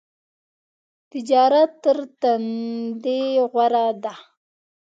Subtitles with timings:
[1.11, 4.13] تجارت تر دندی غوره ده.